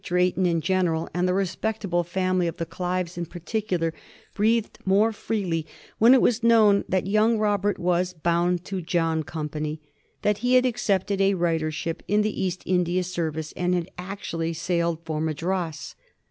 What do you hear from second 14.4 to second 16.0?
sailed for Madras.